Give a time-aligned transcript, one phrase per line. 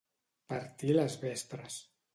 [0.53, 1.83] Partir les vespres.